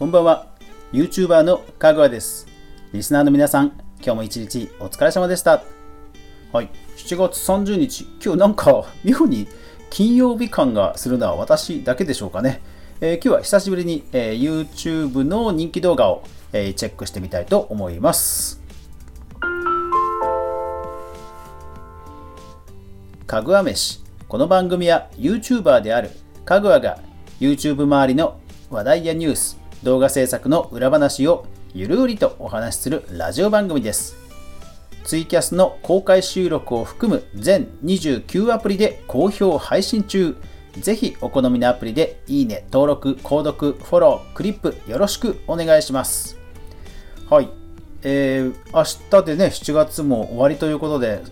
[0.00, 0.46] こんばんは。
[0.94, 2.46] YouTuber のかぐわです。
[2.94, 3.66] リスナーの皆さん
[3.98, 5.62] 今日も一日お疲れ様でした。
[6.54, 6.70] はい。
[6.96, 8.06] 7月30日。
[8.24, 9.46] 今日なんか妙に
[9.90, 12.62] 金曜日感がするのは私だけでしょうかね、
[13.02, 16.24] えー、今日は久しぶりに、えー、YouTube の人気動画を、
[16.54, 18.58] えー、チェックしてみたいと思います。
[23.26, 24.02] かぐわ飯。
[24.28, 26.08] この番組は YouTuber である
[26.46, 26.98] かぐわが
[27.38, 34.14] YouTube 周りの話題やニュース、動画制作の裏話をゆるりとお話しするラジオ番組です。
[35.04, 40.36] ツイキャスの公開収録を含む全29アプリで好評配信中。
[40.78, 46.36] ぜひお好みのアプリでいいね、登録、購読、フォロー、クリップよろしくお願いします。
[47.30, 47.48] はい。
[48.02, 51.22] えー、明日でね、7月も終わりということで、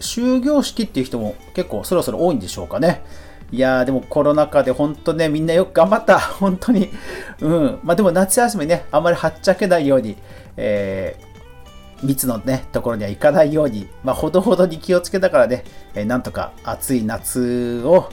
[0.00, 3.04] 終業式っていう人も結構そろそろ多いんでしょうかね。
[3.50, 6.18] いやーでもコロナ禍で本当ね、みんなよく頑張った。
[6.40, 6.90] 本当に。
[7.40, 7.78] うん。
[7.82, 10.16] まあでも夏休みね、あんまりはっちゃけないように、
[10.56, 18.10] えー、密のね、ところには行かないように、まあほどほどに気をつけたからね、えー、なんとか暑い夏を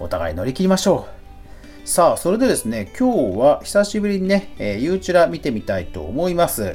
[0.00, 1.06] お互い乗り切りましょ
[1.84, 1.88] う。
[1.88, 6.74] さあ、それでですね、今日は久しぶりにね、えー、ユーチュラ見てみたいと思います。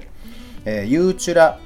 [0.66, 1.60] えー、ユーチュラ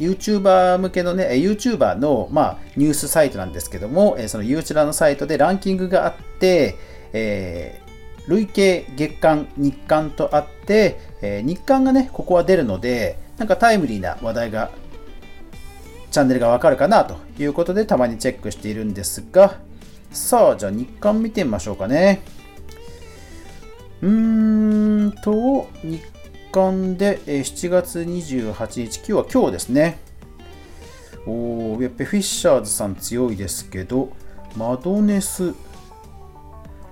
[0.00, 6.76] YouTuber 向けのね、YouTuber の、まあ、ニュースサイトなんですけども、その YouTube のサイトでランキングがあって、
[7.12, 14.70] えー、累計月間、日間とあって、えー、日間がね、ここは出るので、なんかタイムリーな話題が、
[16.10, 19.58] チャンネルがわかるかなということで、たまにチェックしているんですが、
[20.10, 22.22] さあ、じゃあ日間見てみましょうかね。
[24.02, 26.02] うーんと、日
[26.50, 29.98] 間で、え7月28日、今日は今日ですね。
[31.26, 34.10] おやっぱフィッシャーズさん強いですけど、
[34.56, 35.54] マドネス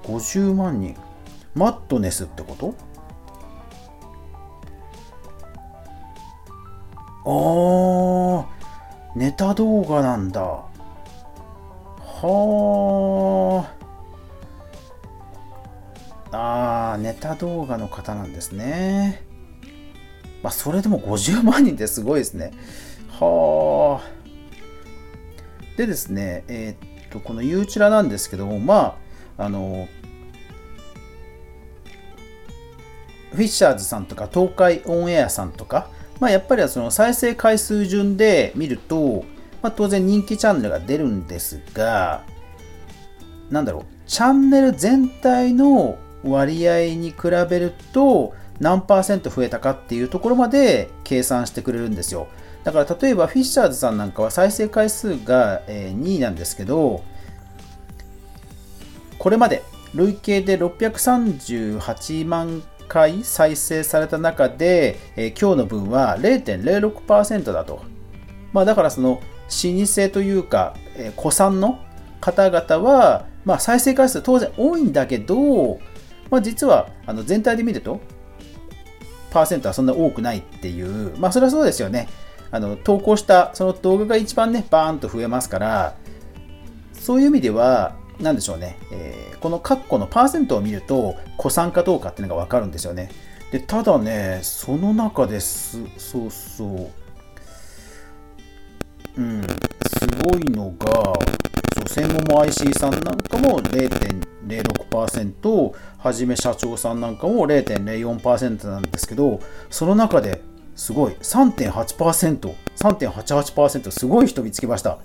[0.04, 0.94] 50万人。
[1.54, 2.74] マッドネスってこと？
[7.24, 10.40] ああ、ネタ動画なんだ。
[10.40, 10.66] は
[16.30, 16.36] あ。
[16.36, 19.26] ああ、ネタ動画の方なんですね。
[20.42, 22.52] まあ、それでも50万人ってすごいですね。
[23.08, 24.18] はあ。
[25.76, 28.98] でですね、えー、っと、このユーチュラなんですけども、ま
[29.36, 29.88] あ、あの、
[33.32, 39.24] フィッシャーズさんとか東海オンエアさんとか、まあ、やっぱりその再生回数順で見ると、
[39.62, 42.24] まあ、当然人気チャンネルが出るんですが、
[43.50, 47.16] なんだろう、チャンネル全体の割合に比
[47.48, 52.28] べると、何パーセント増えたかっていうところまで計算してくれるんですよ。
[52.64, 57.02] だから例えばフィッシャーズさんなんかは再生回数が2位なんですけど、
[59.18, 59.62] これまで
[59.94, 67.82] 累計で638万回再生された中で、え今日の分は0.06%だと。
[68.52, 71.78] まあ、だからその老舗というか、え古参の
[72.20, 75.78] 方々は、まあ、再生回数当然多いんだけど、
[76.30, 78.00] まあ、実はあの全体で見ると
[79.30, 82.08] パーセントはそんな多くないっていう、まあそれはそうですよね。
[82.50, 85.94] あの投稿したその動画が一番ね、バーンと増えますから、
[86.94, 93.10] そういう意味では、なんでしょうね、えー、この括弧のパーセントを見ると、古参かどうかっていうのがわかるんですよね。
[93.52, 96.90] で、ただね、その中です、そうそう、
[99.16, 101.14] うん、すごいのが、
[101.88, 109.40] 専門も IC さんなんかも0.06%、はじめ社長さんなんかも0.04%なんですけど、
[109.70, 110.42] その中で
[110.76, 114.98] すごい3.8%、3.88%すごい人見つけました。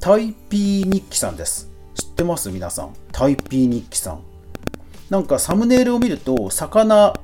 [0.00, 1.68] タイピー日記さんです。
[1.94, 2.50] 知ってます？
[2.50, 2.94] 皆さん。
[3.12, 4.20] タイピー日記さん。
[5.10, 7.14] なんかサムネイルを見ると、魚、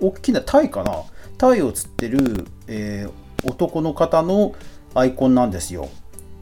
[0.00, 1.02] 大きなタイかな？
[1.38, 4.54] タイを釣ってる、えー、男の方の
[4.94, 5.88] アイコンなんですよ。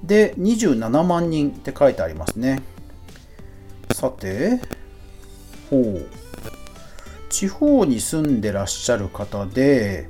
[0.03, 2.63] で、27万人って書いてありますね。
[3.93, 4.61] さて、
[5.71, 6.07] ほう。
[7.31, 10.09] 地方に住んでらっしゃる方で、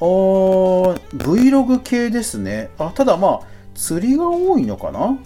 [0.00, 2.70] あー、Vlog 系ですね。
[2.78, 5.18] あ、ただまあ、釣りが多いのかな？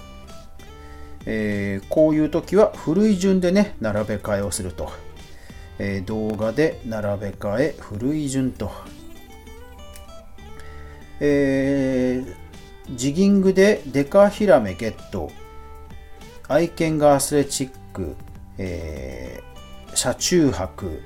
[1.26, 4.90] えー、こういう時は古い順でね、並べ替えをすると。
[5.78, 8.70] えー、動画で並べ替え、古い順と。
[11.20, 12.34] えー、
[12.90, 15.30] ジギングでデカヒラメゲット。
[16.48, 18.16] 愛犬がアスレチック。
[18.58, 21.00] えー、車中泊。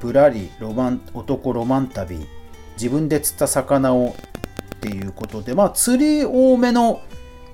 [0.00, 2.26] ぶらりロマン男ロマン旅。
[2.74, 4.14] 自分で釣った魚を
[4.76, 7.00] っていうことで、まあ、釣り多めの、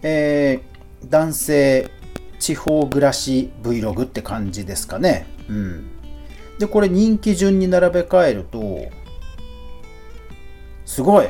[0.02, 1.90] えー、男性
[2.38, 5.26] 地方暮らし Vlog って感じですかね。
[5.48, 5.90] うん。
[6.58, 8.60] で、これ人気順に並べ替えると、
[10.84, 11.26] すごい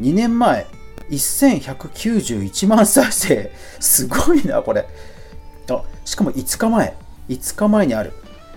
[0.00, 0.66] !2 年前、
[1.10, 3.52] 1191万再生。
[3.80, 4.86] すごいな、これ。
[5.70, 6.96] あ、しかも5日前。
[7.28, 8.12] 5日前にある。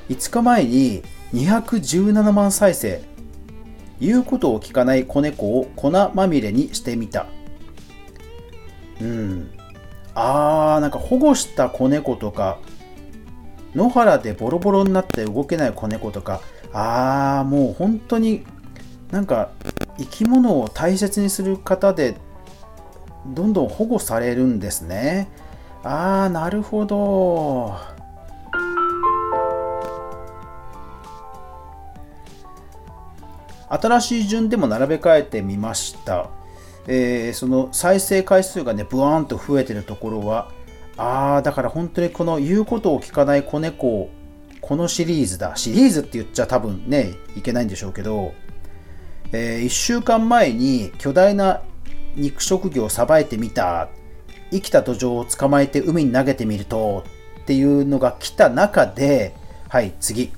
[0.10, 1.04] 5日前に
[1.34, 3.02] 217万再生。
[4.00, 7.28] 言うことを聞かない子猫を粉まみれにしてみた。
[9.02, 9.52] うん。
[10.14, 12.60] あー、なんか保護した子猫とか、
[13.74, 18.46] 野原でボロボロになって動けない子猫とか、あー、もう本当に
[19.12, 19.52] なんか
[19.98, 22.16] 生き物を大切にする方で
[23.28, 25.28] どんどん保護されるんですね。
[25.84, 27.76] ああ、なるほど。
[33.68, 36.30] 新しい順でも並べ替えてみました。
[36.88, 40.52] えー、その再生回数がね、ブワーンと増えてるところは、
[40.98, 44.10] ああ、だから本当にこの言うことを聞かない子猫、
[44.62, 45.56] このシリーズだ。
[45.56, 48.34] シリーズって言っちゃ多分ね、いけないんでしょうけど、
[49.32, 51.62] えー、1週間前に巨大な
[52.16, 53.90] 肉食魚をさばいてみた
[54.52, 57.04] 生きた土壌を捕まえて海に投げてみると
[57.42, 59.36] っていうのが来た中で
[59.70, 60.32] はい次。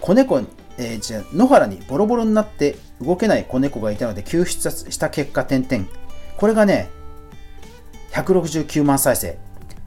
[0.00, 0.38] 子猫、
[0.78, 5.86] えー、じゃ野原にボロボロになって動けない子猫がいたので救出した結果点々。
[6.36, 6.88] これがね
[8.12, 9.38] 169万再生、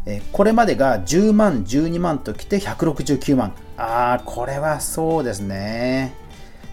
[0.06, 3.54] えー、これまでが10万12万ときて169万。
[3.78, 6.14] ああこれはそうですね。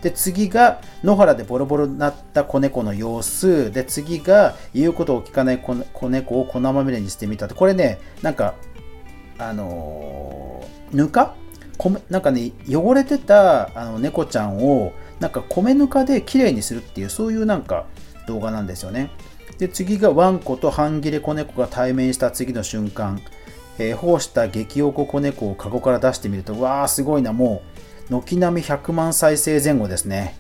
[0.03, 3.73] で次が野原でボロボロになった子猫の様子。
[3.73, 8.55] で次が言うことを聞かない子猫を粉まみれにしてみたこれねなんか
[9.39, 11.35] あのー、ぬか？
[12.11, 17.87] なんかね汚れてたあの猫ちゃんをなんか米ぬかできれいにするっていうそういうなんか
[18.27, 19.11] 動画なんですよね。
[19.59, 23.21] で次がワンコと半切れ子猫が対面した次の瞬間、
[23.79, 27.78] えー、保護した激おこ子猫をカゴから出してみるとわーすごいなもう。
[28.11, 30.37] 軒並み100万再生前後ですね。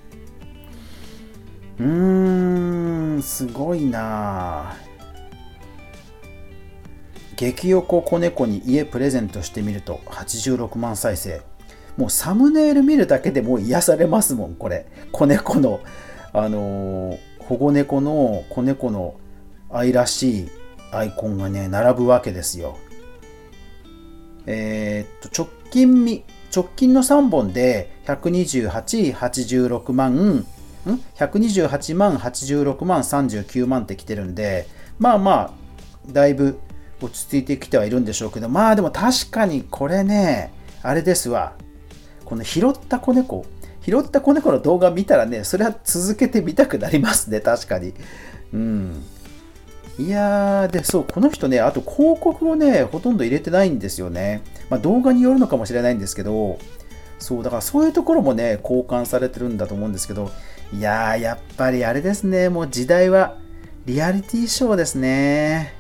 [1.79, 4.75] うーん、すごいな
[7.37, 11.41] 激横子猫に家プレゼントしてみると86万再生。
[11.97, 14.87] もうサムネイル見るだけでもう癒されますもん、これ。
[15.12, 15.81] 子猫の、
[16.32, 19.14] あのー、保護猫の子猫の
[19.71, 20.49] 愛らしい
[20.93, 22.76] アイコンがね、並ぶわけですよ。
[24.47, 26.25] えー、っと、直近み、
[26.55, 30.47] 直近の3本で128、86万、ん
[31.17, 34.67] ?128 万、86万、39万ってきてるんで、
[34.99, 35.50] まあまあ、
[36.12, 36.59] だいぶ
[37.00, 40.53] 落ち着いてきてはいるんでしょうけど、まあでも確かにこれね、
[40.83, 41.55] あれですわ。
[42.25, 43.47] この拾った子猫、
[43.83, 47.95] 拾った子猫の動画見たらね、それは続けてみたくなりますね、確かに。
[48.53, 49.05] うん。
[49.99, 54.43] いやー、で、そう、この人ね、あと広告をね、ほとんど入れてないんですよね。
[54.71, 56.59] まあ、動画によるのかもしれないんですけど、
[57.19, 60.31] そう、だからそういうところもね、交換されてるんだと思うんですけど、
[60.73, 63.39] いやー、やっぱりあれですね、もう時代は
[63.87, 65.75] リアリティショーですね。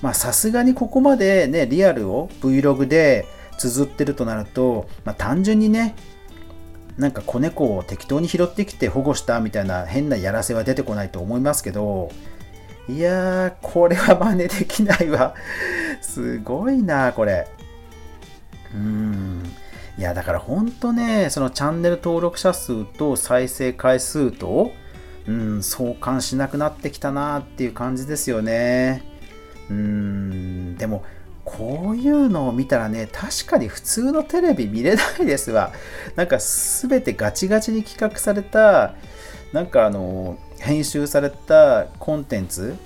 [0.00, 3.26] まあ、さすがにここまでね、リアルを Vlog で
[3.58, 5.96] 綴ってるとなると、まあ、単純にね、
[6.96, 12.10] なんか子猫を適当に拾ってきて保護したみたいな変なやらせは出てこないと思いますけど、
[12.88, 15.34] いやー、これは真似できないわ。
[16.02, 17.48] すごいな、これ。
[18.74, 19.42] うーん。
[19.96, 24.72] いや、だからほんとね、そのチャンネル登録者数と再生回数と、
[25.26, 29.02] うん、相関しなくなってきたなっていう感じですよね。
[29.70, 31.04] うーん、でも、
[31.44, 35.72] こういうのを見たらね、確かに普通のテレビ見れないですわ。
[36.16, 38.94] なんか全てガチガチに企画された、
[39.52, 42.76] なんかあの、編集されたコンテンツ。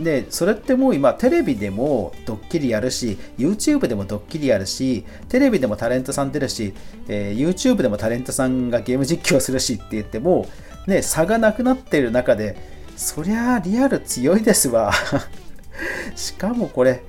[0.00, 6.74] でそれってもう今テレビでもドッキリやるし YouTube でもドッキリやるしテレビでもタレントさん出るし、
[7.06, 10.48] えー、YouTube でもタレントさんがゲーム実況するしって言っても
[10.88, 12.56] ね差がなくなってる中で
[12.96, 14.92] そりゃリアル強いですわ。
[16.16, 17.02] しかもこれ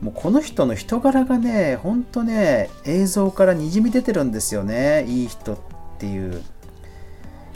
[0.00, 5.58] もうこの人の人柄がねほんとね映像からにじみ出てるんですよねいい人っ
[5.98, 6.42] ていう。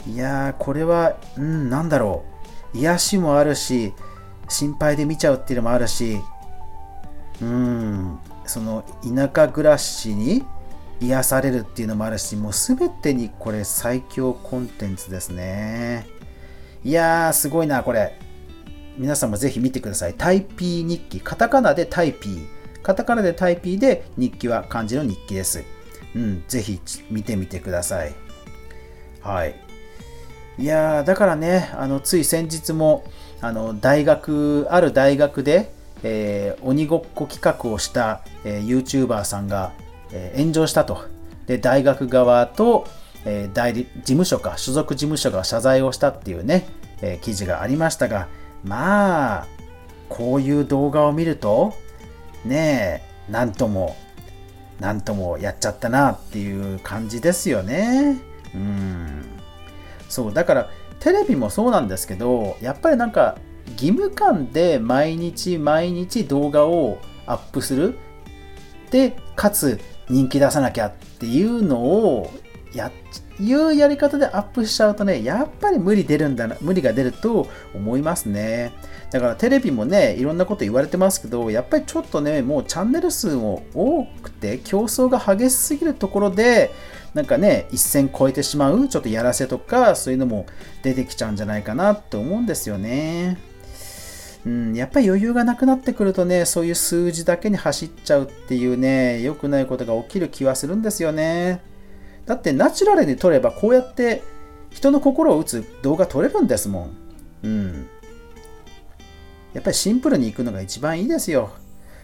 [0.07, 2.23] いやー、これは、うん、なんだろ
[2.73, 2.77] う。
[2.77, 3.93] 癒しもあるし、
[4.49, 6.19] 心配で見ちゃうっていうのもあるし、
[7.41, 10.43] うん、その田舎暮らしに
[10.99, 16.07] 癒されるっていうのもあるし、もう全てにこれ最強コンテンツですね。
[16.83, 18.17] いやー、すごいな、これ。
[18.97, 20.13] 皆さんもぜひ見てください。
[20.13, 21.21] タイピー日記。
[21.21, 22.47] カタカナでタイピー。
[22.81, 25.63] カタカナでタイピーで日記は漢字の日記です。
[26.15, 26.79] うん、ぜひ
[27.09, 28.13] 見てみてください。
[29.21, 29.55] はい。
[30.57, 33.03] いやだからね、あのつい先日も
[33.41, 39.71] あの大学、ある大学で、えー、鬼ごっこ企画をした、えー、YouTuber さんが、
[40.11, 41.05] えー、炎上したと。
[41.47, 42.85] で、大学側と、
[43.25, 46.67] えー、代理事務所か、所属事務所が謝罪をしたっていうね、
[47.01, 48.27] えー、記事がありましたが、
[48.63, 49.47] まあ、
[50.09, 51.73] こういう動画を見ると、
[52.45, 53.95] ねえ、なんとも、
[54.79, 58.17] なんともやっちゃったなっていう感じですよね。
[58.53, 59.30] うん。
[60.11, 63.37] そう、だから、テレビもそうなんですけど、やっぱりなんか、
[63.73, 67.97] 義務感で毎日毎日動画をアップする。
[68.91, 72.29] で、かつ人気出さなきゃっていうのを
[72.73, 72.91] や
[73.39, 78.71] いうやり方でアップしちゃうとね、やっぱり無理出るんだな、無理が出ると思いますね。
[79.09, 86.71] だからテレビもね、いろんなこと言われてますけど、やっぱりちょっとね、もうチャンネル数も多くて、競争が激しすぎるところで、
[87.13, 90.45] なんかね、一線超えてしまう、ちょっとやらせとか、そういうのも
[90.81, 93.37] 出てきちゃうんじゃないかなと思うんですよね。
[94.45, 101.61] うん、やっぱり余裕がなくなってくるとね、そういう数字だけに走っちゃうっていうね、良くないことが起きる気はするんですよね。
[102.25, 104.23] だってナチュラルに撮ればこうやって
[104.69, 106.97] 人の心を打つ動画撮れるんですもん。
[107.43, 107.87] うん。
[109.53, 111.51] やっぱりシンプルに行くのが一番いいですよ。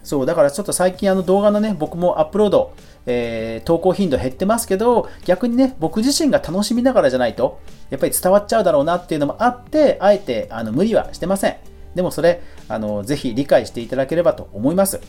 [0.04, 2.74] そう、だからちょっと最近あの動画のね、僕もアップロード、
[3.10, 7.60] えー、投稿頻度減ってますけど、逆にね、僕自身が楽しみながらじゃないと、
[7.90, 11.56] やっぱり伝わっちゃうだろうなっていうのもあって、あえてあの無理はしてません。
[11.96, 15.00] でもそれ、あの、ぜひ理解していただければと思います。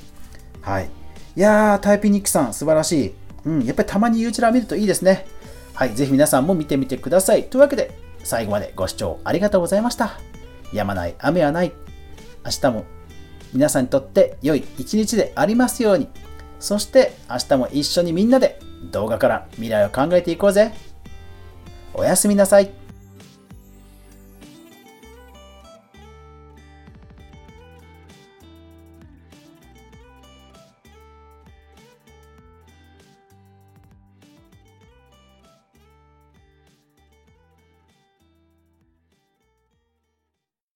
[0.63, 0.89] はい。
[1.37, 3.15] いやー、タイピニックさん、素晴らしい。
[3.45, 5.27] うん、やっぱりたまに YouTube 見るといいですね。
[5.75, 7.45] はい、ぜひ皆さんも見てみてください。
[7.45, 7.91] というわけで、
[8.23, 10.19] 最後までご視聴ありがとうございました。
[10.73, 11.73] やまない雨はない。
[12.45, 12.85] 明日も
[13.53, 16.09] 皆さんにとって良い一日でありますように。
[16.59, 18.59] そして明日も一緒にみんなで
[18.91, 20.73] 動画から未来を考えていこうぜ。
[21.95, 22.78] おやすみなさい。